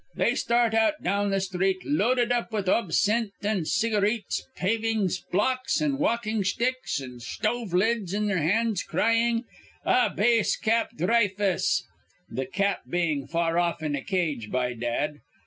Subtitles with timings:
[0.15, 5.99] They start out down th' street, loaded up with obscenthe an' cigareets, pavin' blocks an'
[5.99, 9.43] walkin' sthicks an' shtove lids in their hands, cryin',
[9.85, 11.83] 'A base Cap Dhry fuss!'
[12.35, 15.19] th' cap bein' far off in a cage, by dad.